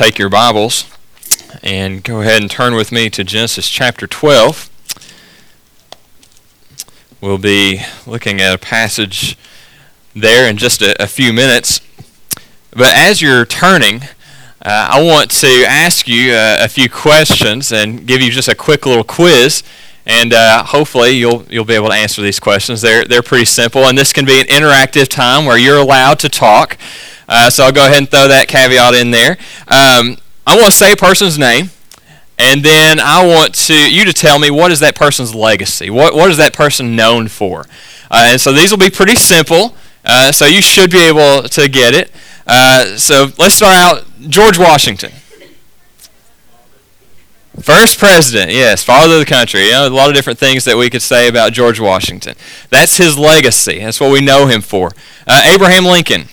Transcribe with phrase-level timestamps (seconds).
[0.00, 0.86] take your Bibles
[1.62, 4.70] and go ahead and turn with me to Genesis chapter 12.
[7.20, 9.36] We'll be looking at a passage
[10.16, 11.82] there in just a, a few minutes.
[12.70, 14.04] But as you're turning,
[14.62, 18.54] uh, I want to ask you uh, a few questions and give you just a
[18.54, 19.62] quick little quiz.
[20.06, 22.80] And uh, hopefully you'll you'll be able to answer these questions.
[22.80, 26.30] They're they're pretty simple, and this can be an interactive time where you're allowed to
[26.30, 26.78] talk.
[27.30, 29.38] Uh, so I'll go ahead and throw that caveat in there.
[29.68, 31.70] Um, I want to say a person's name,
[32.38, 35.90] and then I want to you to tell me what is that person's legacy.
[35.90, 37.60] What what is that person known for?
[38.10, 39.76] Uh, and so these will be pretty simple.
[40.04, 42.10] Uh, so you should be able to get it.
[42.46, 44.06] Uh, so let's start out.
[44.28, 45.12] George Washington.
[47.62, 49.66] First president, yes, father of the country.
[49.66, 52.34] You know, a lot of different things that we could say about George Washington.
[52.70, 53.80] That's his legacy.
[53.80, 54.92] That's what we know him for.
[55.26, 56.28] Uh, Abraham Lincoln.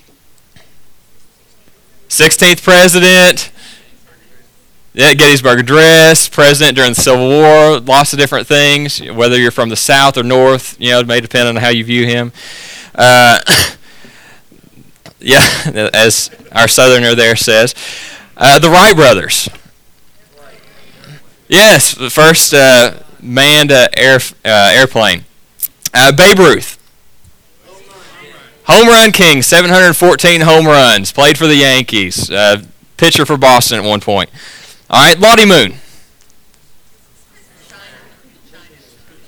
[2.09, 3.52] 16th president.
[4.93, 9.00] Yeah, Gettysburg Address, president during the Civil War, lots of different things.
[9.00, 11.83] Whether you're from the South or North, you know, it may depend on how you
[11.83, 12.31] view him.
[12.95, 13.39] Uh,
[15.19, 15.45] yeah,
[15.94, 17.75] as our Southerner there says.
[18.35, 19.50] Uh, the Wright brothers.
[21.47, 25.25] Yes, the first uh, manned uh, air, uh, airplane.
[25.94, 26.77] Uh, Babe Ruth.
[28.67, 31.11] Home run king, 714 home runs.
[31.13, 32.29] Played for the Yankees.
[32.29, 32.63] Uh,
[32.97, 34.29] pitcher for Boston at one point.
[34.89, 35.75] All right, Lottie Moon.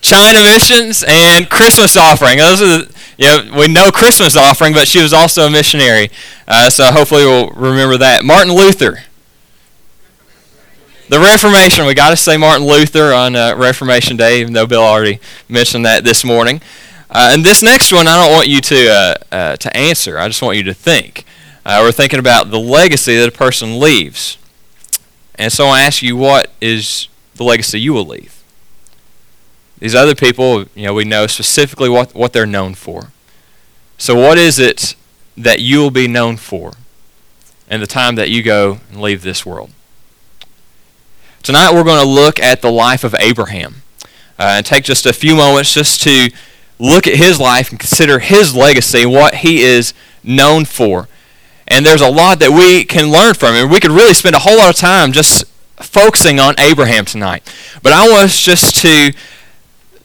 [0.01, 2.37] China missions and Christmas offering.
[2.37, 6.09] Those are the, you know, we know Christmas offering, but she was also a missionary.
[6.47, 8.23] Uh, so hopefully we'll remember that.
[8.23, 9.03] Martin Luther.
[11.09, 11.85] The Reformation.
[11.85, 15.85] We got to say Martin Luther on uh, Reformation Day, even though Bill already mentioned
[15.85, 16.61] that this morning.
[17.11, 20.19] Uh, and this next one, I don't want you to uh, uh, to answer.
[20.19, 21.25] I just want you to think.
[21.65, 24.37] Uh, we're thinking about the legacy that a person leaves,
[25.35, 28.43] and so I ask you, what is the legacy you will leave?
[29.79, 33.11] These other people, you know, we know specifically what what they're known for.
[33.97, 34.95] So, what is it
[35.35, 36.73] that you will be known for
[37.69, 39.71] in the time that you go and leave this world?
[41.41, 43.81] Tonight, we're going to look at the life of Abraham
[44.37, 46.29] uh, and take just a few moments just to
[46.79, 51.07] look at his life and consider his legacy, what he is known for.
[51.67, 53.69] And there's a lot that we can learn from him.
[53.69, 55.43] We could really spend a whole lot of time just
[55.75, 57.43] focusing on Abraham tonight.
[57.83, 59.13] But I want us just to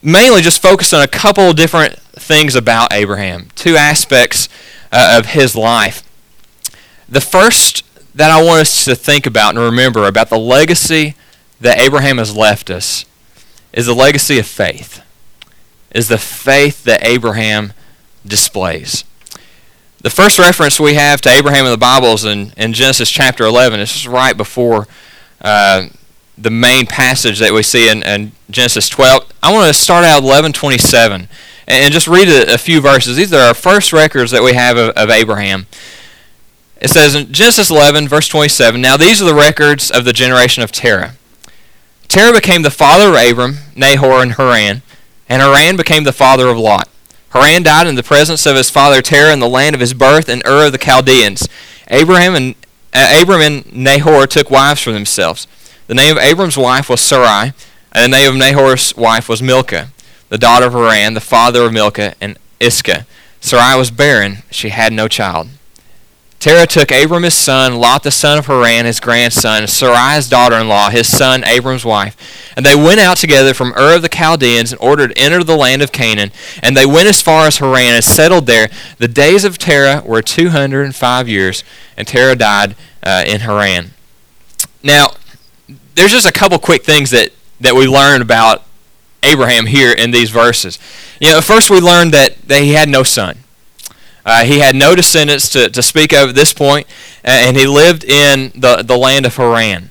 [0.02, 4.48] mainly just focus on a couple different things about Abraham, two aspects
[4.92, 6.02] uh, of his life.
[7.08, 7.82] The first
[8.14, 11.14] that I want us to think about and remember about the legacy
[11.60, 13.04] that Abraham has left us
[13.72, 15.03] is the legacy of faith
[15.94, 17.72] is the faith that Abraham
[18.26, 19.04] displays.
[20.00, 23.44] The first reference we have to Abraham in the Bible is in, in Genesis chapter
[23.44, 23.80] 11.
[23.80, 24.86] It's just right before
[25.40, 25.88] uh,
[26.36, 29.32] the main passage that we see in, in, Genesis 12.
[29.42, 31.28] I want to start out 11:27 and,
[31.66, 33.16] and just read a, a, few verses.
[33.16, 35.66] These are our first records that we have of, of Abraham.
[36.80, 40.62] It says in Genesis 11, verse 27, Now these are the records of the generation
[40.62, 41.14] of Terah.
[42.08, 44.82] Terah became the father of Abram, Nahor, and Haran.
[45.28, 46.88] And Haran became the father of Lot.
[47.30, 50.28] Haran died in the presence of his father Terah in the land of his birth
[50.28, 51.48] in Ur of the Chaldeans.
[51.88, 52.54] Abraham and
[52.92, 55.46] uh, Abram and Nahor took wives for themselves.
[55.88, 57.52] The name of Abram's wife was Sarai,
[57.92, 59.88] and the name of Nahor's wife was Milcah,
[60.28, 63.04] the daughter of Haran, the father of Milcah and Iscah.
[63.40, 65.48] Sarai was barren; she had no child.
[66.44, 71.08] Terah took Abram his son, Lot the son of Haran his grandson, Sarai's daughter-in-law, his
[71.08, 72.52] son Abram's wife.
[72.54, 75.56] And they went out together from Ur of the Chaldeans in order to enter the
[75.56, 76.32] land of Canaan.
[76.62, 78.68] And they went as far as Haran and settled there.
[78.98, 81.64] The days of Terah were 205 years,
[81.96, 83.92] and Terah died uh, in Haran.
[84.82, 85.12] Now,
[85.94, 87.30] there's just a couple quick things that,
[87.60, 88.64] that we learn about
[89.22, 90.78] Abraham here in these verses.
[91.22, 93.38] You know, first we learned that, that he had no son.
[94.24, 96.86] Uh, he had no descendants to, to speak of at this point,
[97.22, 99.90] and he lived in the, the land of Haran.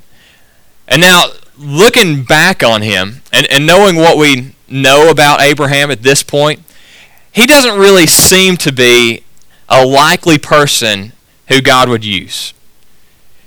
[0.87, 1.25] And now,
[1.57, 6.61] looking back on him and, and knowing what we know about Abraham at this point,
[7.31, 9.23] he doesn't really seem to be
[9.69, 11.13] a likely person
[11.47, 12.53] who God would use.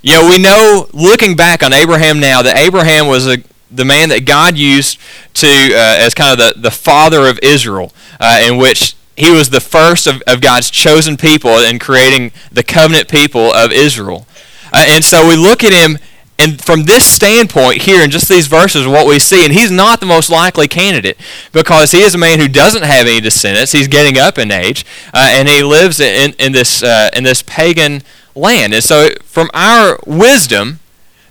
[0.03, 3.39] You know, we know, looking back on Abraham now, that Abraham was a,
[3.71, 4.99] the man that God used
[5.35, 9.51] to uh, as kind of the, the father of Israel, uh, in which he was
[9.51, 14.27] the first of, of God's chosen people in creating the covenant people of Israel.
[14.73, 15.99] Uh, and so we look at him,
[16.39, 20.01] and from this standpoint here in just these verses, what we see, and he's not
[20.01, 21.17] the most likely candidate
[21.53, 23.73] because he is a man who doesn't have any descendants.
[23.73, 24.85] He's getting up in age,
[25.15, 28.03] uh, and he lives in, in this, uh, in this pagan
[28.35, 28.75] land.
[28.75, 30.81] And so, from our wisdom,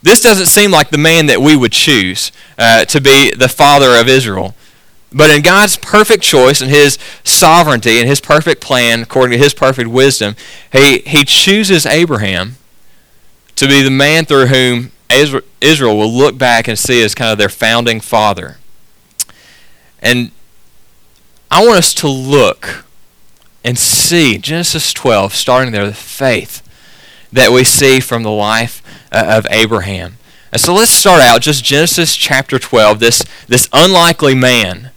[0.06, 4.00] This doesn't seem like the man that we would choose uh, to be the father
[4.00, 4.54] of Israel.
[5.16, 9.54] But in God's perfect choice and his sovereignty and his perfect plan, according to his
[9.54, 10.36] perfect wisdom,
[10.74, 12.58] he, he chooses Abraham
[13.56, 17.38] to be the man through whom Israel will look back and see as kind of
[17.38, 18.58] their founding father.
[20.00, 20.32] And
[21.50, 22.84] I want us to look
[23.64, 26.62] and see Genesis 12, starting there, the faith
[27.32, 28.82] that we see from the life
[29.14, 30.18] uh, of Abraham.
[30.52, 34.92] And so let's start out just Genesis chapter 12, this, this unlikely man,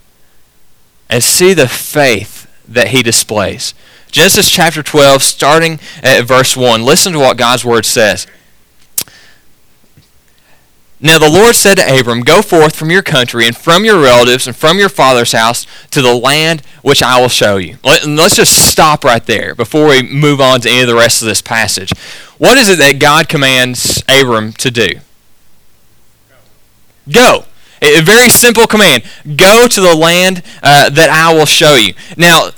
[1.09, 3.73] and see the faith that he displays.
[4.11, 6.83] Genesis chapter 12, starting at verse 1.
[6.83, 8.27] Listen to what God's word says.
[11.01, 14.47] Now the Lord said to Abram, Go forth from your country and from your relatives
[14.47, 17.77] and from your father's house to the land which I will show you.
[17.83, 21.27] Let's just stop right there before we move on to any of the rest of
[21.27, 21.93] this passage.
[22.37, 24.89] What is it that God commands Abram to do?
[27.09, 27.45] Go.
[27.81, 29.03] A very simple command.
[29.35, 31.93] Go to the land uh, that I will show you.
[32.17, 32.49] Now,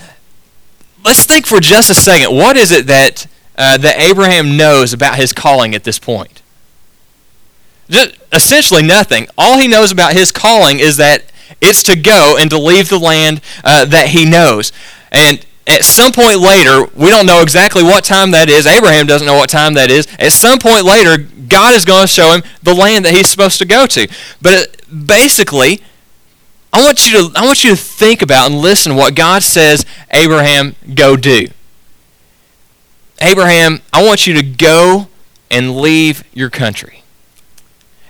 [1.05, 2.35] let's think for just a second.
[2.35, 3.27] What is it that,
[3.57, 6.41] uh, that Abraham knows about his calling at this point?
[7.89, 9.27] Just essentially nothing.
[9.37, 11.25] All he knows about his calling is that
[11.59, 14.71] it's to go and to leave the land uh, that he knows.
[15.11, 18.65] And at some point later, we don't know exactly what time that is.
[18.65, 20.07] Abraham doesn't know what time that is.
[20.19, 23.59] At some point later, God is going to show him the land that he's supposed
[23.59, 24.07] to go to.
[24.41, 25.81] But it, uh, basically,
[26.73, 29.85] I want you to I want you to think about and listen what God says
[30.11, 31.47] Abraham go do.
[33.19, 35.07] Abraham, I want you to go
[35.51, 37.03] and leave your country.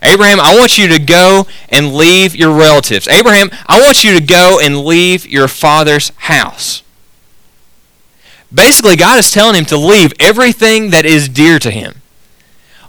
[0.04, 3.08] Abraham, I want you to go and leave your relatives.
[3.08, 6.82] Abraham, I want you to go and leave your father's house.
[8.54, 11.96] Basically, God is telling him to leave everything that is dear to him.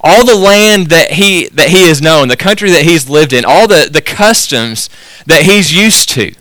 [0.01, 3.45] All the land that he, that he has known, the country that he's lived in,
[3.45, 4.91] all the, the customs
[5.27, 6.35] that he's used to,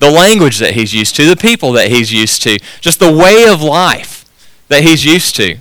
[0.00, 3.46] the language that he's used to, the people that he's used to, just the way
[3.48, 4.24] of life
[4.68, 5.58] that he's used to.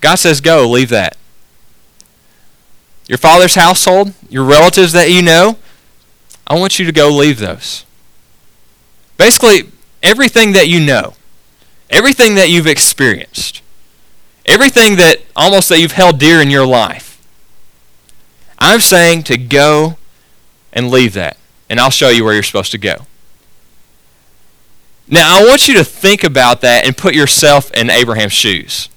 [0.00, 1.16] God says, Go, leave that
[3.10, 5.58] your father's household, your relatives that you know,
[6.46, 7.84] I want you to go leave those.
[9.16, 9.68] Basically,
[10.00, 11.14] everything that you know,
[11.90, 13.62] everything that you've experienced,
[14.46, 17.20] everything that almost that you've held dear in your life.
[18.58, 19.96] I'm saying to go
[20.72, 21.36] and leave that,
[21.68, 23.06] and I'll show you where you're supposed to go.
[25.08, 28.88] Now, I want you to think about that and put yourself in Abraham's shoes.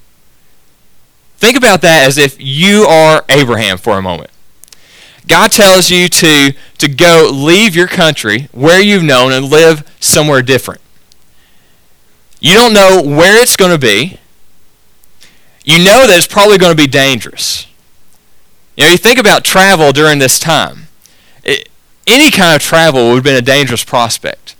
[1.38, 4.30] Think about that as if you are Abraham for a moment.
[5.28, 10.42] God tells you to, to go leave your country where you've known and live somewhere
[10.42, 10.82] different.
[12.44, 14.20] You don't know where it's going to be.
[15.64, 17.68] You know that it's probably going to be dangerous.
[18.76, 20.88] You know, you think about travel during this time.
[21.46, 21.70] It,
[22.06, 24.58] any kind of travel would have been a dangerous prospect.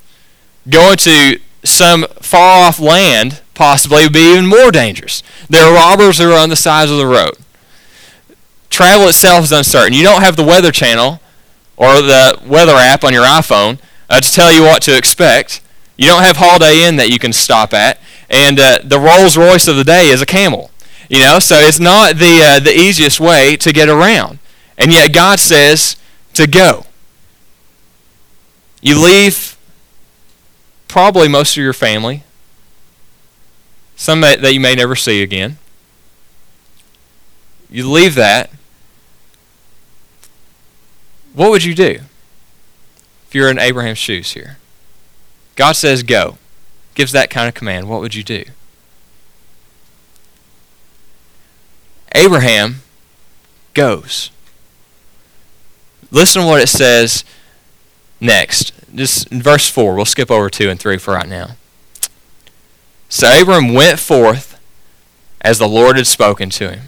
[0.70, 5.22] Going to some far off land possibly would be even more dangerous.
[5.50, 7.36] There are robbers who are on the sides of the road.
[8.70, 9.92] Travel itself is uncertain.
[9.92, 11.20] You don't have the Weather Channel
[11.76, 13.78] or the weather app on your iPhone
[14.10, 15.60] uh, to tell you what to expect.
[16.04, 17.98] You don't have Holiday Inn that you can stop at,
[18.30, 20.70] and uh, the Rolls Royce of the day is a camel.
[21.10, 24.40] You know, so it's not the uh, the easiest way to get around.
[24.78, 25.96] And yet God says
[26.34, 26.88] to go.
[28.82, 29.58] You leave
[30.90, 32.26] probably most of your family,
[33.96, 35.58] some that you may never see again.
[37.70, 38.50] You leave that.
[41.32, 42.02] What would you do
[43.26, 44.58] if you're in Abraham's shoes here?
[45.56, 46.38] God says go.
[46.96, 47.90] Gives that kind of command.
[47.90, 48.44] What would you do?
[52.16, 52.82] Abraham
[53.74, 54.30] goes.
[56.12, 57.24] Listen to what it says
[58.20, 58.72] next.
[58.94, 59.96] Just verse 4.
[59.96, 61.56] We'll skip over 2 and 3 for right now.
[63.10, 64.60] So Abram went forth
[65.42, 66.82] as the Lord had spoken to him.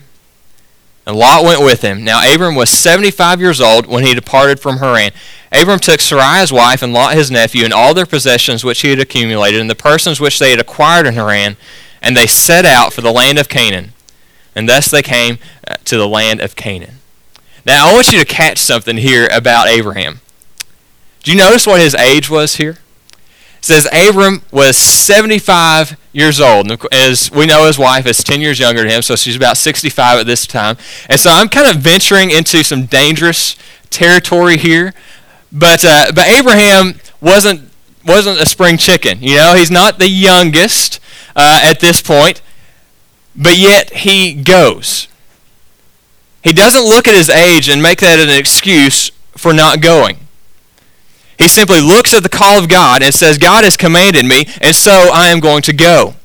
[1.06, 2.04] And Lot went with him.
[2.04, 5.12] Now Abram was 75 years old when he departed from Haran.
[5.52, 8.90] Abram took Sarai his wife and Lot his nephew and all their possessions which he
[8.90, 11.58] had accumulated and the persons which they had acquired in Haran,
[12.02, 13.94] and they set out for the land of Canaan.
[14.56, 16.96] And thus they came uh, to the land of Canaan.
[17.66, 20.22] Now I want you to catch something here about Abraham.
[21.24, 22.78] Do you notice what his age was here?
[23.66, 26.70] Says Abram was 75 years old.
[26.70, 29.58] And as we know, his wife is 10 years younger than him, so she's about
[29.58, 30.78] 65 at this time.
[31.10, 33.56] And so I'm kind of venturing into some dangerous
[33.90, 34.94] territory here.
[35.52, 37.72] But, uh, but Abraham wasn't,
[38.06, 39.24] wasn't a spring chicken.
[39.24, 41.00] You know, he's not the youngest
[41.36, 42.44] uh, at this point,
[43.36, 45.08] but yet he goes.
[46.44, 50.25] he doesn't look at his age and make that an excuse for not going.
[51.38, 54.76] He simply looks at the call of God and says, God has commanded me, and
[54.76, 56.16] so I am going to go.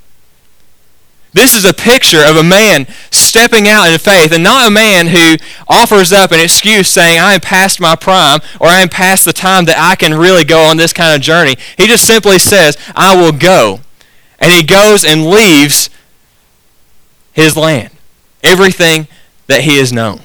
[1.32, 5.06] This is a picture of a man stepping out in faith, and not a man
[5.06, 5.36] who
[5.68, 9.32] offers up an excuse saying, I am past my prime, or I am past the
[9.32, 11.56] time that I can really go on this kind of journey.
[11.76, 13.80] He just simply says, I will go.
[14.40, 15.90] And he goes and leaves
[17.32, 17.90] his land,
[18.42, 19.06] everything
[19.46, 20.20] that he has known.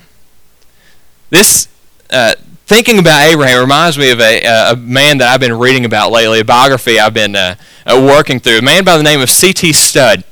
[1.29, 1.67] This,
[2.09, 2.35] uh,
[2.65, 6.12] thinking about Abraham reminds me of a, uh, a, man that I've been reading about
[6.12, 7.55] lately, a biography I've been uh,
[7.86, 9.74] uh working through, a man by the name of C.T.
[9.74, 10.24] Studd.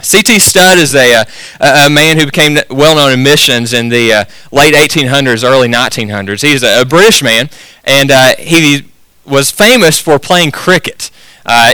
[0.00, 0.38] C.T.
[0.38, 1.24] Studd is a, uh,
[1.60, 5.68] a, a, man who became well known in missions in the uh, late 1800s, early
[5.68, 6.42] 1900s.
[6.42, 7.48] He's a, a British man,
[7.84, 8.86] and he
[9.24, 11.10] was famous for playing cricket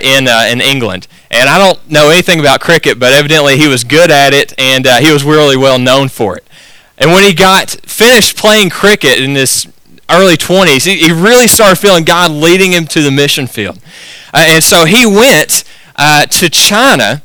[0.03, 1.09] in, in England.
[1.31, 4.87] And I don't know anything about cricket, but evidently he was good at it, and
[4.87, 6.47] he was really well known for it.
[6.99, 9.67] And when he got finished playing cricket in his
[10.11, 13.79] early 20s, he, he really started feeling God leading him to the mission field.
[14.33, 15.65] Uh, and so he went
[15.97, 17.23] uh, to China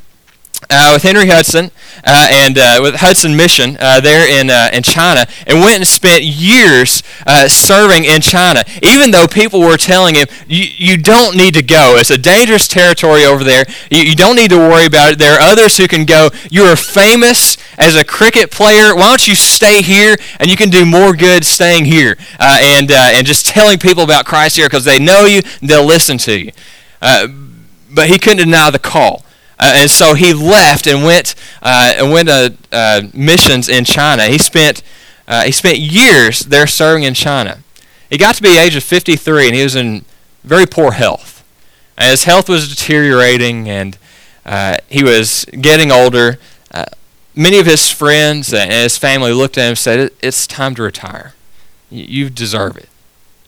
[0.70, 1.70] uh, with Henry Hudson
[2.04, 5.86] uh, and uh, with Hudson Mission uh, there in uh, in China, and went and
[5.86, 8.64] spent years uh, serving in China.
[8.82, 11.96] Even though people were telling him, "You don't need to go.
[11.96, 13.64] It's a dangerous territory over there.
[13.90, 15.18] You, you don't need to worry about it.
[15.18, 16.30] There are others who can go.
[16.50, 18.94] You are famous as a cricket player.
[18.94, 23.26] Why don't you stay here and you can do more good staying here and and
[23.26, 26.52] just telling people about Christ here because they know you, they'll listen to you."
[27.94, 29.24] but he couldn't deny the call.
[29.58, 34.24] Uh, and so he left and went uh, and went to uh, missions in China.
[34.26, 34.82] He spent
[35.26, 37.58] uh, he spent years there serving in China.
[38.10, 40.04] He got to be the age of 53, and he was in
[40.42, 41.44] very poor health.
[41.96, 43.96] And his health was deteriorating, and
[44.44, 46.38] uh, he was getting older.
[46.70, 46.84] Uh,
[47.34, 50.82] many of his friends and his family looked at him and said, "It's time to
[50.82, 51.34] retire.
[51.90, 52.88] You deserve it.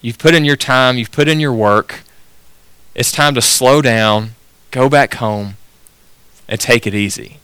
[0.01, 0.97] You've put in your time.
[0.97, 2.03] You've put in your work.
[2.95, 4.35] It's time to slow down,
[4.71, 5.57] go back home."
[6.49, 7.39] And take it easy.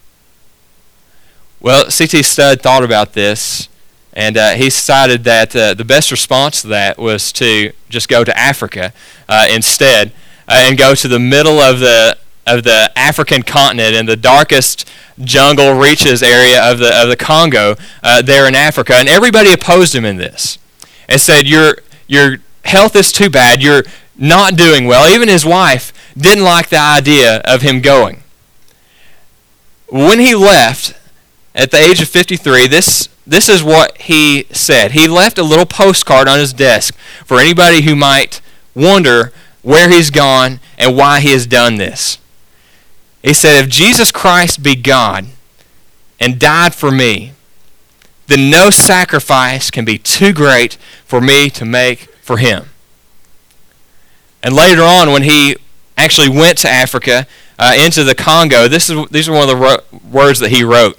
[1.61, 2.23] Well, C.T.
[2.25, 3.69] Studd thought about this,
[4.13, 8.25] and uh, he decided that uh, the best response to that was to just go
[8.25, 8.93] to Africa
[9.29, 10.13] uh, instead,
[10.49, 14.91] uh, and go to the middle of the of the African continent in the darkest
[15.21, 19.95] jungle reaches area of the of the Congo uh, there in Africa, and everybody opposed
[19.95, 20.59] him in this,
[21.09, 21.77] and said, "Your
[22.09, 23.63] your health is too bad.
[23.63, 23.85] You're
[24.17, 28.22] not doing well." Even his wife didn't like the idea of him going.
[29.93, 30.99] When he left
[31.55, 34.93] at the age of 53, this, this is what he said.
[34.93, 36.97] He left a little postcard on his desk
[37.27, 38.41] for anybody who might
[38.75, 42.17] wonder where he's gone and why he has done this.
[43.23, 45.27] He said, If Jesus Christ be God
[46.19, 47.33] and died for me,
[48.29, 52.71] then no sacrifice can be too great for me to make for him.
[54.43, 55.59] And later on, when he
[55.99, 57.27] actually went to Africa,
[57.59, 60.63] uh, into the Congo, this is, these are one of the ro- words that he
[60.65, 60.99] wrote.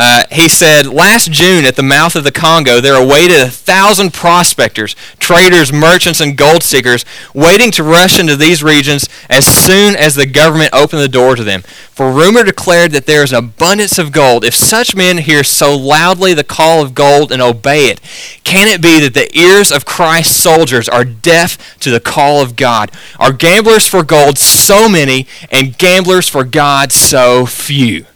[0.00, 4.14] Uh, he said, Last June at the mouth of the Congo, there awaited a thousand
[4.14, 10.14] prospectors, traders, merchants, and gold seekers waiting to rush into these regions as soon as
[10.14, 11.62] the government opened the door to them.
[11.62, 14.44] For rumor declared that there is an abundance of gold.
[14.44, 18.00] If such men hear so loudly the call of gold and obey it,
[18.44, 22.54] can it be that the ears of Christ's soldiers are deaf to the call of
[22.54, 22.92] God?
[23.18, 28.06] Are gamblers for gold so many, and gamblers for God so few?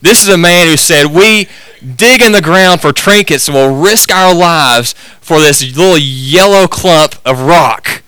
[0.00, 1.48] This is a man who said, We
[1.84, 6.66] dig in the ground for trinkets and will risk our lives for this little yellow
[6.66, 8.02] clump of rock.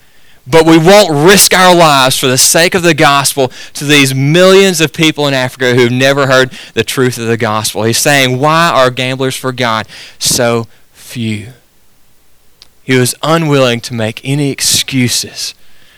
[0.47, 4.81] But we won't risk our lives for the sake of the gospel to these millions
[4.81, 7.83] of people in Africa who've never heard the truth of the gospel.
[7.83, 9.87] He's saying, Why are gamblers for God
[10.19, 11.53] so few?
[12.83, 15.55] He was unwilling to make any excuses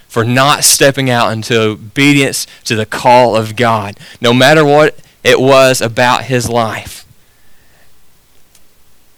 [0.08, 5.40] for not stepping out into obedience to the call of God, no matter what it
[5.40, 7.06] was about his life.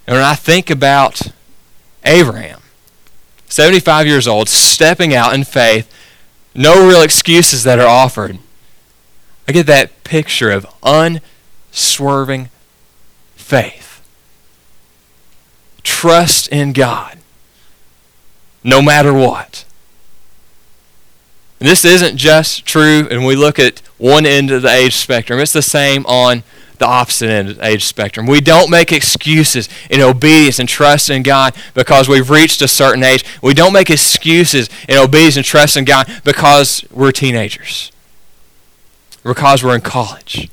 [0.06, 1.23] And when I think about
[2.04, 2.61] Abraham,
[3.49, 5.92] 75 years old, stepping out in faith,
[6.54, 8.38] no real excuses that are offered,
[9.47, 12.49] I get that picture of unswerving
[13.37, 14.02] faith.
[15.82, 17.18] Trust in God,
[18.64, 19.64] no matter what.
[21.61, 25.38] And this isn't just true, and we look at one end of the age spectrum.
[25.38, 26.42] It's the same on
[26.78, 28.26] the opposite end of the age spectrum.
[28.26, 33.04] We don't make excuses in obedience and trust in God because we've reached a certain
[33.04, 33.25] age.
[33.40, 37.92] We don't make excuses in obedience and trust in God because we're teenagers,
[39.23, 40.50] because we're in college.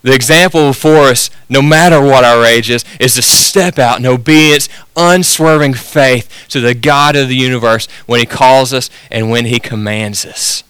[0.00, 4.06] The example before us, no matter what our age is, is to step out in
[4.06, 9.44] obedience, unswerving faith to the God of the universe when he calls us and when
[9.44, 10.62] he commands us.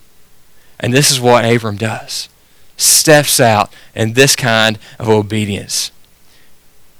[0.78, 2.28] And this is what Abram does.
[2.76, 5.90] Steps out in this kind of obedience.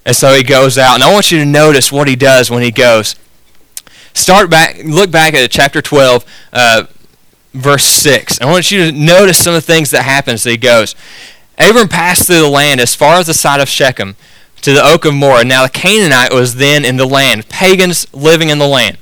[0.04, 0.94] And so he goes out.
[0.94, 3.16] And I want you to notice what he does when he goes.
[4.14, 6.84] Start back, look back at chapter 12, uh,
[7.52, 8.40] verse 6.
[8.40, 10.94] I want you to notice some of the things that happen as he goes.
[11.58, 14.16] Abram passed through the land as far as the site of Shechem
[14.62, 15.44] to the oak of Moreh.
[15.44, 18.98] Now the Canaanite was then in the land, pagans living in the land.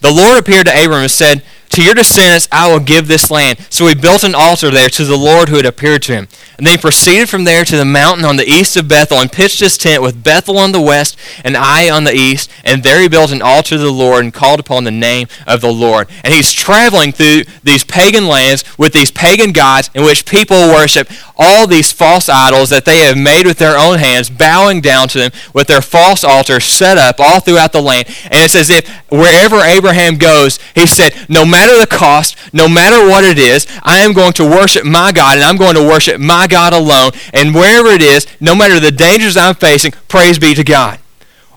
[0.00, 1.42] The Lord appeared to Abram and said,
[1.76, 3.58] To your descendants I will give this land.
[3.68, 6.28] So he built an altar there to the Lord who had appeared to him.
[6.56, 9.30] And then he proceeded from there to the mountain on the east of Bethel and
[9.30, 12.50] pitched his tent with Bethel on the west and Ai on the east.
[12.64, 15.60] And there he built an altar to the Lord and called upon the name of
[15.60, 16.08] the Lord.
[16.24, 21.10] And he's traveling through these pagan lands with these pagan gods in which people worship
[21.36, 25.18] all these false idols that they have made with their own hands, bowing down to
[25.18, 28.08] them with their false altars set up all throughout the land.
[28.24, 33.08] And it's as if wherever Abraham goes, he said, No matter the cost, no matter
[33.08, 36.20] what it is, I am going to worship my God and I'm going to worship
[36.20, 37.12] my God alone.
[37.32, 41.00] And wherever it is, no matter the dangers I'm facing, praise be to God.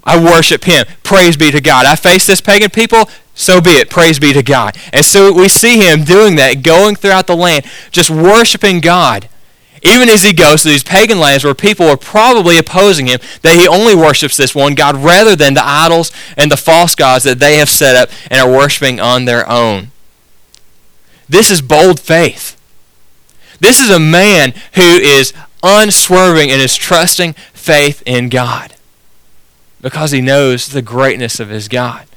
[0.03, 0.85] I worship Him.
[1.03, 1.85] Praise be to God.
[1.85, 3.09] I face this pagan people.
[3.39, 3.89] So be it.
[3.89, 4.75] Praise be to God.
[4.91, 9.29] And so we see him doing that, going throughout the land, just worshiping God.
[9.81, 13.57] Even as he goes to these pagan lands where people are probably opposing him, that
[13.57, 17.39] he only worships this one God rather than the idols and the false gods that
[17.39, 19.91] they have set up and are worshiping on their own.
[21.29, 22.59] This is bold faith.
[23.59, 28.75] This is a man who is unswerving in his trusting faith in God
[29.81, 32.07] because he knows the greatness of his God.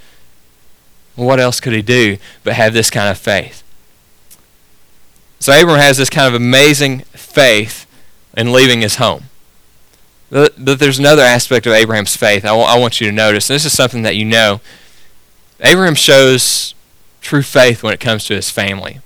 [1.14, 3.62] What else could he do but have this kind of faith?
[5.40, 7.86] So Abram has this kind of amazing faith
[8.36, 9.24] in leaving his home.
[10.30, 13.48] But, there's another aspect of Abraham's faith I want you to notice.
[13.48, 14.62] This is something that you know.
[15.60, 16.74] Abraham shows
[17.22, 19.00] true faith when it comes to his family.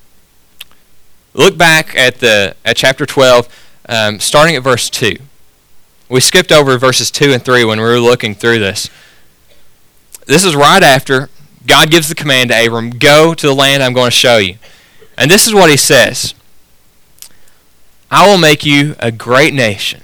[1.34, 3.48] Look back at the at chapter 12,
[3.88, 5.16] um, starting at verse 2.
[6.08, 8.90] We skipped over verses 2 and 3 when we were looking through this.
[10.26, 11.28] This is right after
[11.66, 14.56] God gives the command to Abram, Go to the land I'm going to show you.
[15.18, 16.34] And this is what he says
[18.10, 20.02] I will make you a great nation.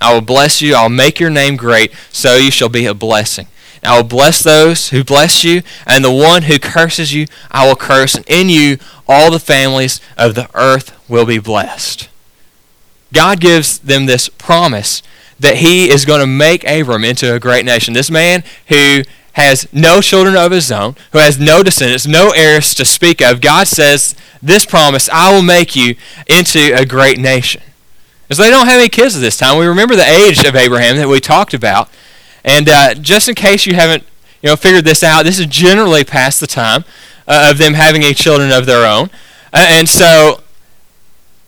[0.00, 0.74] I will bless you.
[0.74, 3.46] I'll make your name great, so you shall be a blessing.
[3.84, 7.76] I will bless those who bless you, and the one who curses you, I will
[7.76, 12.08] curse, and in you all the families of the earth will be blessed.
[13.12, 15.02] God gives them this promise
[15.38, 17.94] that he is going to make Abram into a great nation.
[17.94, 19.02] This man who
[19.34, 23.40] has no children of his own, who has no descendants, no heirs to speak of,
[23.40, 25.96] God says, This promise, I will make you
[26.28, 27.62] into a great nation.
[28.30, 29.58] So they don't have any kids at this time.
[29.58, 31.88] We remember the age of Abraham that we talked about.
[32.44, 34.04] And uh, just in case you haven't
[34.42, 36.84] you know, figured this out, this is generally past the time
[37.26, 39.08] uh, of them having a children of their own.
[39.52, 40.42] Uh, and so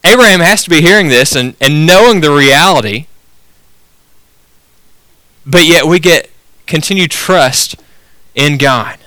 [0.04, 3.06] Abraham has to be hearing this and, and knowing the reality,
[5.44, 6.30] but yet we get
[6.66, 7.76] continued trust
[8.34, 8.98] in God.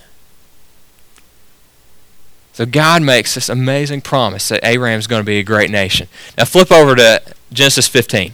[2.53, 6.09] So God makes this amazing promise that Abraham is going to be a great nation.
[6.37, 7.21] Now flip over to
[7.53, 8.33] Genesis 15.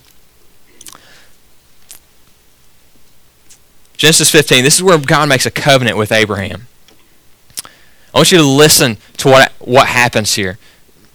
[3.98, 6.68] Genesis 15, this is where God makes a covenant with Abraham.
[8.14, 10.58] I want you to listen to what, what happens here.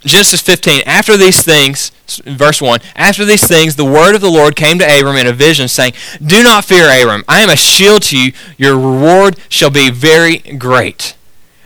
[0.00, 1.90] Genesis 15, after these things,
[2.24, 5.32] verse 1, after these things, the word of the Lord came to Abram in a
[5.32, 5.92] vision, saying,
[6.24, 7.24] Do not fear, Abram.
[7.28, 8.32] I am a shield to you.
[8.56, 11.14] Your reward shall be very great.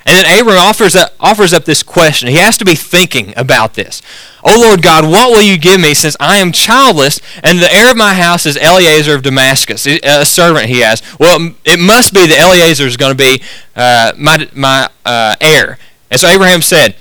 [0.06, 2.28] And then Abram offers up, offers up this question.
[2.28, 4.02] He has to be thinking about this.
[4.44, 7.90] O Lord God, what will you give me since I am childless and the heir
[7.90, 11.02] of my house is Eliezer of Damascus, a servant he has?
[11.18, 13.42] Well, it must be that Eliezer is going to be
[13.74, 15.78] uh, my, my uh, heir.
[16.10, 16.96] And so Abraham said,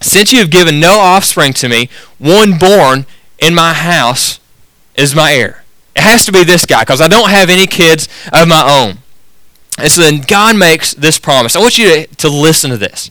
[0.00, 3.06] Since you have given no offspring to me, one born
[3.38, 4.40] in my house
[4.96, 5.62] is my heir.
[5.94, 8.98] It has to be this guy because I don't have any kids of my own.
[9.78, 11.56] And so then God makes this promise.
[11.56, 13.10] I want you to, to listen to this.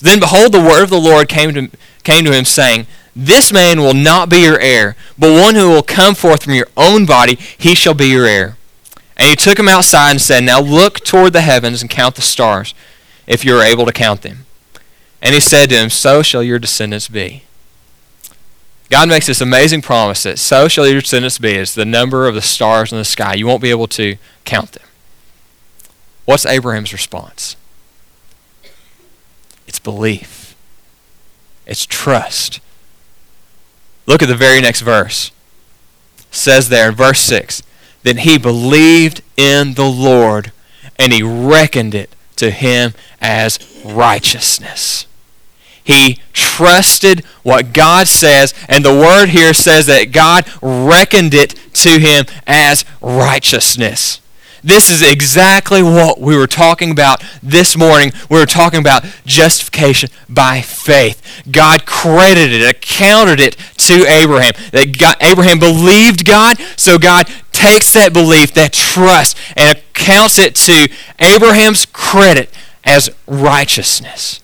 [0.00, 1.70] Then behold, the word of the Lord came to,
[2.02, 2.86] came to him, saying,
[3.16, 6.68] This man will not be your heir, but one who will come forth from your
[6.76, 8.56] own body, he shall be your heir.
[9.16, 12.22] And he took him outside and said, Now look toward the heavens and count the
[12.22, 12.74] stars,
[13.26, 14.44] if you are able to count them.
[15.22, 17.44] And he said to him, So shall your descendants be.
[18.90, 22.34] God makes this amazing promise that so shall your descendants be as the number of
[22.34, 23.34] the stars in the sky.
[23.34, 24.84] You won't be able to count them.
[26.24, 27.56] What's Abraham's response?
[29.66, 30.56] It's belief.
[31.66, 32.60] It's trust.
[34.06, 35.30] Look at the very next verse.
[36.30, 37.62] says there in verse 6
[38.02, 40.52] Then he believed in the Lord,
[40.98, 45.06] and he reckoned it to him as righteousness.
[45.82, 51.98] He trusted what God says, and the word here says that God reckoned it to
[51.98, 54.20] him as righteousness.
[54.64, 58.12] This is exactly what we were talking about this morning.
[58.30, 61.20] We were talking about justification by faith.
[61.52, 64.54] God credited it, accounted it to Abraham.
[64.72, 70.54] That God, Abraham believed God, so God takes that belief, that trust, and accounts it
[70.54, 70.88] to
[71.20, 72.48] Abraham's credit
[72.84, 74.40] as righteousness.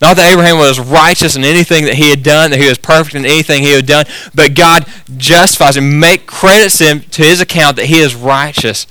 [0.00, 3.14] Not that Abraham was righteous in anything that he had done, that he was perfect
[3.14, 4.86] in anything he had done, but God
[5.18, 8.86] justifies him, make credits him to his account that he is righteous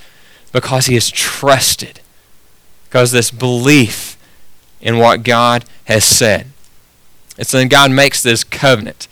[0.51, 2.01] because he is trusted.
[2.85, 4.17] Because this belief
[4.81, 6.47] in what God has said.
[7.37, 9.07] And so then God makes this covenant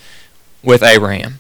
[0.63, 1.39] with Abraham.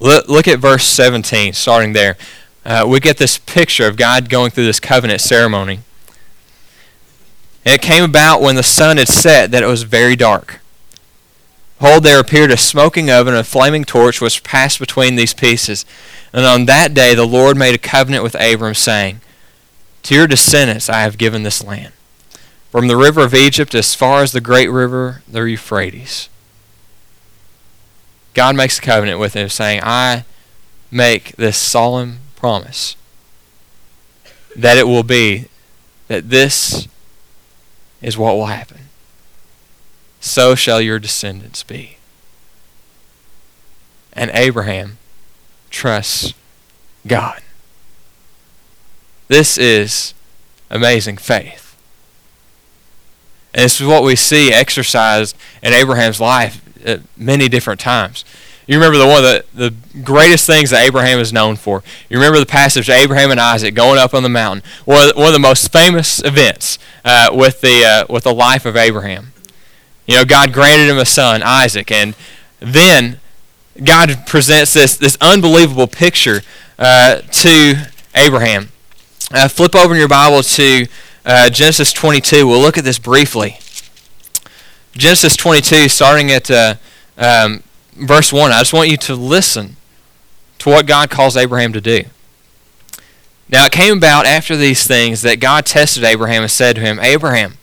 [0.00, 2.16] Look, look at verse 17, starting there.
[2.64, 5.80] Uh, we get this picture of God going through this covenant ceremony.
[7.64, 10.60] It came about when the sun had set that it was very dark.
[11.78, 15.86] Behold, there appeared a smoking oven and a flaming torch which passed between these pieces.
[16.32, 19.20] And on that day the Lord made a covenant with Abram, saying,
[20.08, 21.92] to your descendants I have given this land,
[22.70, 26.30] from the river of Egypt as far as the great river, the Euphrates.
[28.32, 30.24] God makes a covenant with him, saying, I
[30.90, 32.96] make this solemn promise
[34.56, 35.48] that it will be
[36.06, 36.88] that this
[38.00, 38.88] is what will happen.
[40.20, 41.98] So shall your descendants be.
[44.14, 44.96] And Abraham
[45.68, 46.32] trusts
[47.06, 47.42] God.
[49.28, 50.14] This is
[50.70, 51.76] amazing faith.
[53.54, 58.24] And this is what we see exercised in Abraham's life at many different times.
[58.66, 61.82] You remember the one of the, the greatest things that Abraham is known for.
[62.10, 64.62] You remember the passage of Abraham and Isaac going up on the mountain.
[64.84, 68.34] One of the, one of the most famous events uh, with the uh, with the
[68.34, 69.32] life of Abraham.
[70.06, 72.14] You know, God granted him a son, Isaac, and
[72.60, 73.20] then
[73.82, 76.42] God presents this this unbelievable picture
[76.78, 78.68] uh, to Abraham.
[79.30, 80.86] Uh, flip over in your Bible to
[81.26, 82.46] uh, Genesis 22.
[82.46, 83.58] We'll look at this briefly.
[84.92, 86.74] Genesis 22, starting at uh,
[87.18, 87.62] um,
[87.94, 88.52] verse 1.
[88.52, 89.76] I just want you to listen
[90.60, 92.04] to what God calls Abraham to do.
[93.50, 96.98] Now it came about after these things that God tested Abraham and said to him,
[96.98, 97.58] Abraham.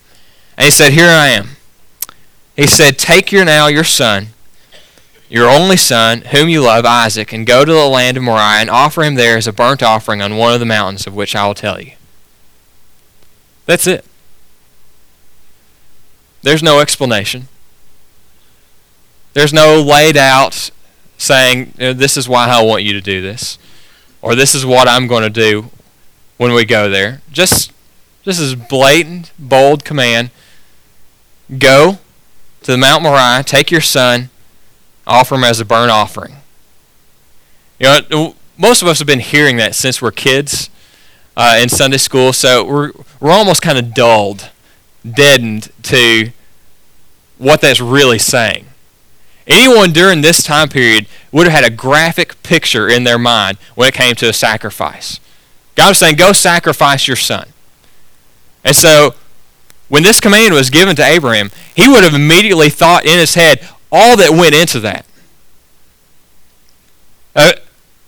[0.57, 1.49] And he said, Here I am.
[2.55, 4.27] He said, Take your now your son,
[5.29, 8.69] your only son, whom you love, Isaac, and go to the land of Moriah and
[8.69, 11.47] offer him there as a burnt offering on one of the mountains of which I
[11.47, 11.93] will tell you.
[13.65, 14.05] That's it.
[16.43, 17.47] There's no explanation.
[19.33, 20.69] There's no laid out
[21.17, 23.57] saying, this is why I want you to do this,
[24.21, 25.71] or this is what I'm going to do
[26.37, 27.21] when we go there.
[27.31, 27.71] Just,
[28.25, 30.29] this is blatant, bold command.
[31.57, 31.97] Go
[32.61, 34.29] to the Mount Moriah, take your son,
[35.07, 36.35] offer them as a burnt offering.
[37.79, 40.69] You know, most of us have been hearing that since we're kids
[41.35, 44.49] uh, in Sunday school, so we're we're almost kind of dulled,
[45.03, 46.31] deadened to
[47.37, 48.67] what that's really saying.
[49.47, 53.89] Anyone during this time period would have had a graphic picture in their mind when
[53.89, 55.19] it came to a sacrifice.
[55.75, 57.49] God was saying, "Go sacrifice your son,"
[58.63, 59.15] and so
[59.87, 63.67] when this command was given to Abraham, he would have immediately thought in his head,
[63.95, 65.05] all that went into that.
[67.33, 67.53] Uh,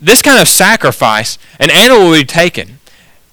[0.00, 2.78] this kind of sacrifice, an animal would be taken,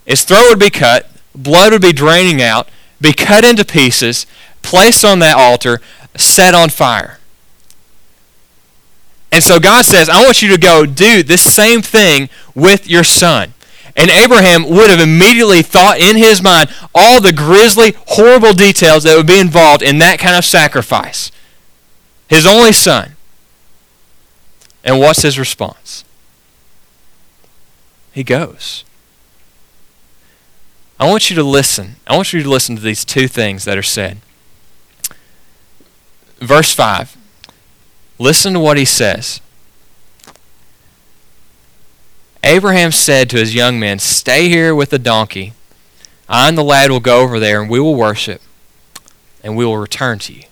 [0.05, 2.69] its throat would be cut, blood would be draining out,
[3.01, 4.25] be cut into pieces,
[4.61, 5.81] placed on that altar,
[6.15, 7.19] set on fire.
[9.31, 13.03] And so God says, I want you to go do this same thing with your
[13.03, 13.53] son.
[13.97, 19.17] And Abraham would have immediately thought in his mind all the grisly, horrible details that
[19.17, 21.31] would be involved in that kind of sacrifice
[22.27, 23.15] his only son.
[24.83, 26.05] And what's his response?
[28.11, 28.85] He goes.
[30.99, 31.95] I want you to listen.
[32.07, 34.19] I want you to listen to these two things that are said.
[36.39, 37.17] Verse 5.
[38.17, 39.41] Listen to what he says.
[42.43, 45.53] Abraham said to his young men, Stay here with the donkey.
[46.29, 48.41] I and the lad will go over there, and we will worship,
[49.43, 50.43] and we will return to you.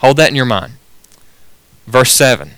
[0.00, 0.72] Hold that in your mind.
[1.86, 2.52] Verse 7.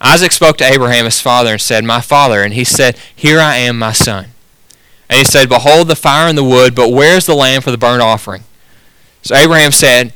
[0.00, 2.42] Isaac spoke to Abraham his father and said, My father.
[2.42, 4.26] And he said, Here I am, my son.
[5.08, 7.70] And he said, Behold the fire and the wood, but where is the lamb for
[7.70, 8.44] the burnt offering?
[9.22, 10.12] So Abraham said,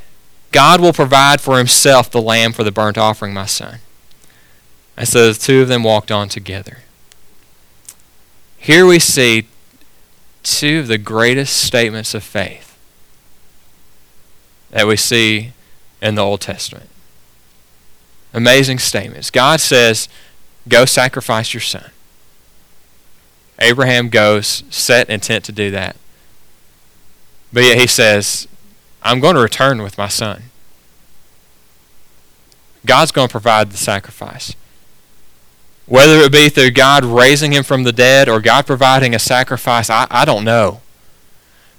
[0.52, 3.78] God will provide for himself the lamb for the burnt offering, my son.
[4.96, 6.78] And so the two of them walked on together.
[8.58, 9.46] Here we see
[10.42, 12.69] two of the greatest statements of faith
[14.70, 15.52] that we see
[16.00, 16.88] in the Old Testament.
[18.32, 19.30] Amazing statements.
[19.30, 20.08] God says,
[20.68, 21.90] Go sacrifice your son.
[23.60, 25.96] Abraham goes, set intent to do that.
[27.52, 28.48] But yet he says,
[29.02, 30.44] I'm going to return with my son.
[32.86, 34.54] God's going to provide the sacrifice.
[35.86, 39.90] Whether it be through God raising him from the dead or God providing a sacrifice,
[39.90, 40.80] I, I don't know.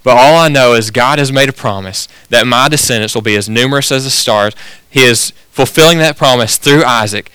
[0.04, 3.36] But all I know is God has made a promise that my descendants will be
[3.36, 4.56] as numerous as the stars.
[4.90, 7.32] He is fulfilling that promise through Isaac.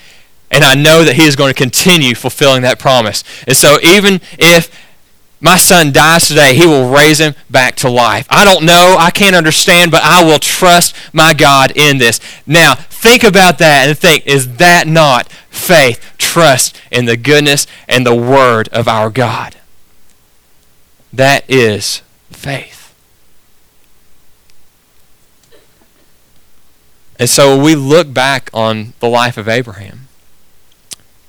[0.50, 3.24] And I know that he is going to continue fulfilling that promise.
[3.46, 4.70] And so even if
[5.40, 8.26] my son dies today, he will raise him back to life.
[8.31, 12.20] I don't know, I can't understand, but I will trust my God in this.
[12.46, 16.14] Now, think about that and think, is that not faith?
[16.16, 19.57] Trust in the goodness and the word of our God.
[21.12, 22.95] That is faith.
[27.19, 30.09] And so we look back on the life of Abraham,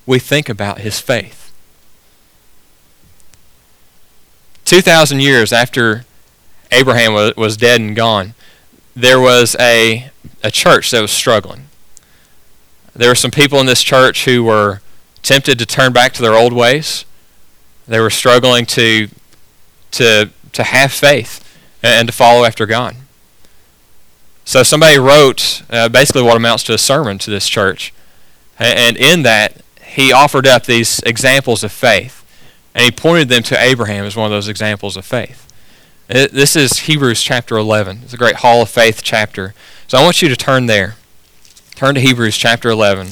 [0.05, 1.53] we think about his faith.
[4.65, 6.05] 2,000 years after
[6.71, 8.33] Abraham was, was dead and gone,
[8.95, 10.11] there was a,
[10.43, 11.67] a church that was struggling.
[12.93, 14.81] There were some people in this church who were
[15.21, 17.05] tempted to turn back to their old ways.
[17.87, 19.07] They were struggling to,
[19.91, 21.43] to, to have faith
[21.81, 22.95] and to follow after God.
[24.43, 27.93] So somebody wrote uh, basically what amounts to a sermon to this church.
[28.57, 32.25] And in that, he offered up these examples of faith.
[32.73, 35.51] And he pointed them to Abraham as one of those examples of faith.
[36.09, 38.01] It, this is Hebrews chapter 11.
[38.03, 39.53] It's a great Hall of Faith chapter.
[39.87, 40.95] So I want you to turn there.
[41.75, 43.11] Turn to Hebrews chapter 11.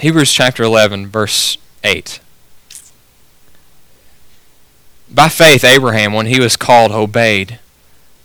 [0.00, 2.20] Hebrews chapter 11, verse 8.
[5.10, 7.58] By faith, Abraham, when he was called, obeyed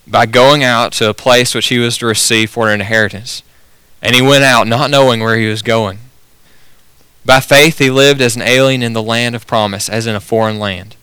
[0.08, 3.44] by going out to a place which he was to receive for an inheritance.
[4.02, 6.00] And he went out not knowing where he was going.
[7.26, 10.22] By faith he lived as an alien in the land of promise, as in a
[10.22, 10.96] foreign land,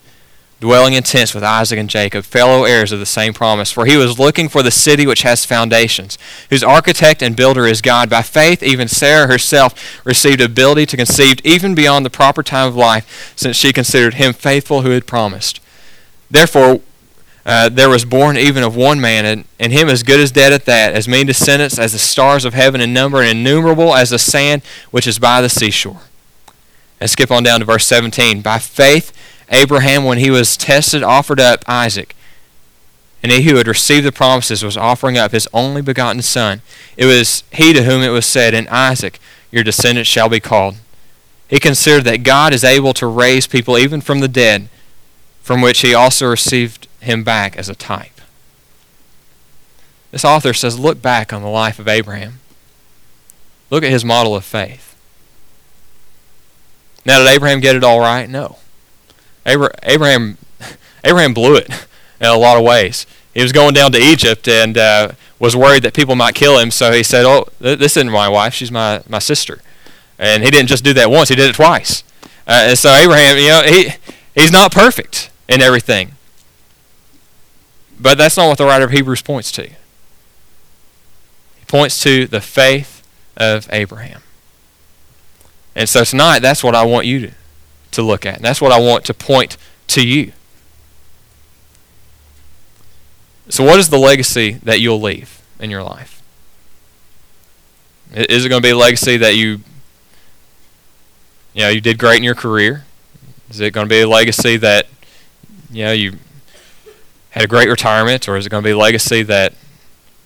[0.62, 3.72] dwelling in tents with Isaac and Jacob, fellow heirs of the same promise.
[3.72, 6.16] For he was looking for the city which has foundations,
[6.50, 8.08] whose architect and builder is God.
[8.08, 9.74] By faith even Sarah herself
[10.06, 14.32] received ability to conceive even beyond the proper time of life, since she considered him
[14.32, 15.60] faithful who had promised.
[16.30, 16.80] Therefore,
[17.44, 20.52] uh, there was born even of one man, and, and him as good as dead
[20.52, 24.10] at that, as many descendants as the stars of heaven in number, and innumerable as
[24.10, 26.02] the sand which is by the seashore.
[27.00, 28.42] And skip on down to verse 17.
[28.42, 29.12] By faith,
[29.52, 32.16] Abraham, when he was tested, offered up Isaac.
[33.22, 36.62] And he who had received the promises was offering up his only begotten son.
[36.96, 39.20] It was he to whom it was said, In Isaac
[39.52, 40.76] your descendants shall be called.
[41.48, 44.68] He considered that God is able to raise people even from the dead,
[45.42, 48.20] from which he also received him back as a type.
[50.10, 52.40] This author says, look back on the life of Abraham.
[53.70, 54.96] Look at his model of faith.
[57.04, 58.28] Now, did Abraham get it all right?
[58.28, 58.58] No.
[59.44, 60.38] Abraham,
[61.04, 61.68] Abraham blew it
[62.20, 63.06] in a lot of ways.
[63.34, 66.70] He was going down to Egypt and uh, was worried that people might kill him,
[66.70, 69.60] so he said, "Oh, this isn't my wife; she's my, my sister."
[70.18, 72.04] And he didn't just do that once; he did it twice.
[72.46, 73.90] Uh, and so Abraham, you know, he
[74.34, 76.12] he's not perfect in everything.
[77.98, 79.68] But that's not what the writer of Hebrews points to.
[79.68, 79.76] He
[81.66, 84.22] points to the faith of Abraham.
[85.74, 87.32] And so tonight, that's what I want you to,
[87.92, 88.36] to look at.
[88.36, 89.56] And that's what I want to point
[89.88, 90.32] to you.
[93.48, 96.22] So, what is the legacy that you'll leave in your life?
[98.12, 99.60] Is it going to be a legacy that you,
[101.54, 102.84] you know, you did great in your career?
[103.50, 104.86] Is it going to be a legacy that,
[105.70, 106.18] you know, you
[107.32, 109.54] had a great retirement, or is it going to be a legacy that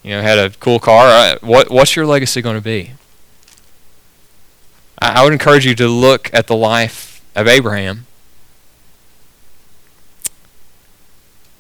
[0.02, 1.38] you know had a cool car?
[1.40, 2.92] What what's your legacy going to be?
[5.00, 8.07] I, I would encourage you to look at the life of Abraham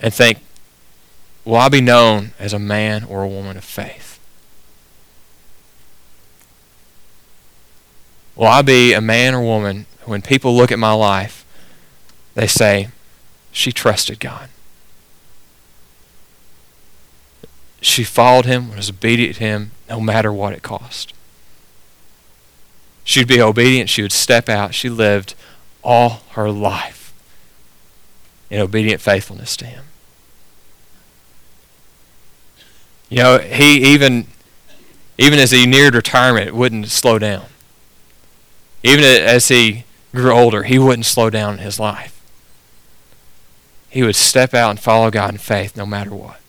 [0.00, 0.38] and think,
[1.44, 4.18] will I be known as a man or a woman of faith?
[8.34, 11.44] Will I be a man or woman when people look at my life,
[12.34, 12.88] they say,
[13.52, 14.48] she trusted God?
[17.80, 21.12] She followed him, was obedient to him, no matter what it cost.
[23.04, 23.88] She'd be obedient.
[23.88, 24.74] She would step out.
[24.74, 25.34] She lived
[25.86, 27.14] all her life
[28.50, 29.84] in obedient faithfulness to him.
[33.08, 34.26] You know, he even
[35.16, 37.46] even as he neared retirement, wouldn't slow down.
[38.82, 42.20] Even as he grew older, he wouldn't slow down in his life.
[43.88, 46.40] He would step out and follow God in faith no matter what.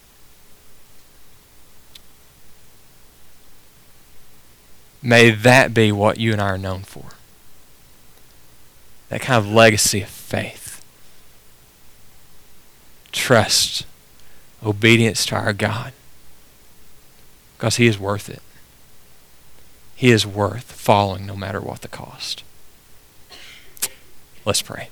[5.02, 7.17] May that be what you and I are known for.
[9.10, 10.84] That kind of legacy of faith.
[13.12, 13.86] Trust,
[14.64, 15.94] obedience to our God.
[17.58, 18.42] Because He is worth it.
[19.96, 22.44] He is worth following no matter what the cost.
[24.46, 24.90] Let's pray.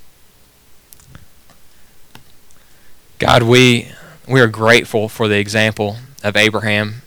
[3.19, 3.89] God, we,
[4.27, 7.03] we are grateful for the example of Abraham,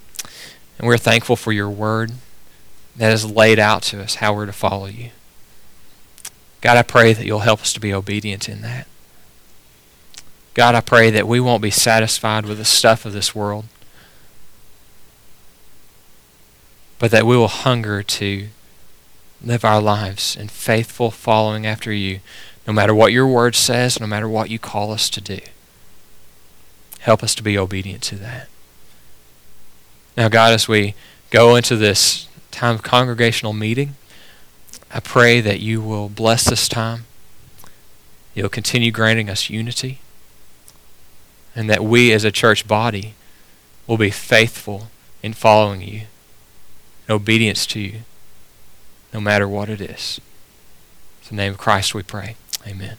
[0.78, 2.12] and we're thankful for your word
[2.96, 5.10] that has laid out to us how we're to follow you.
[6.60, 8.86] God, I pray that you'll help us to be obedient in that.
[10.54, 13.66] God, I pray that we won't be satisfied with the stuff of this world,
[16.98, 18.48] but that we will hunger to
[19.40, 22.18] live our lives in faithful following after you,
[22.66, 25.38] no matter what your word says, no matter what you call us to do.
[27.00, 28.48] Help us to be obedient to that.
[30.16, 30.96] Now, God, as we
[31.30, 33.94] go into this time of congregational meeting,
[34.90, 37.04] I pray that you will bless this time.
[38.34, 40.00] You'll continue granting us unity.
[41.54, 43.14] And that we as a church body
[43.86, 44.88] will be faithful
[45.22, 46.02] in following you,
[47.08, 48.00] in obedience to you,
[49.12, 50.20] no matter what it is.
[51.30, 52.36] In the name of Christ we pray.
[52.66, 52.96] Amen.